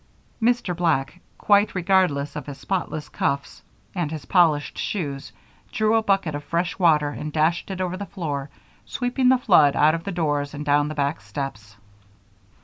Mr. 0.41 0.75
Black, 0.75 1.21
quite 1.37 1.75
regardless 1.75 2.35
of 2.35 2.47
his 2.47 2.57
spotless 2.57 3.07
cuffs 3.07 3.61
and 3.93 4.09
his 4.09 4.25
polished 4.25 4.75
shoes, 4.75 5.31
drew 5.71 5.93
a 5.93 6.01
bucket 6.01 6.33
of 6.33 6.43
fresh 6.43 6.79
water 6.79 7.09
and 7.09 7.31
dashed 7.31 7.69
it 7.69 7.79
over 7.79 7.97
the 7.97 8.07
floor, 8.07 8.49
sweeping 8.83 9.29
the 9.29 9.37
flood 9.37 9.75
out 9.75 9.93
of 9.93 10.03
doors 10.15 10.55
and 10.55 10.65
down 10.65 10.87
the 10.87 10.95
back 10.95 11.21
steps. 11.21 11.75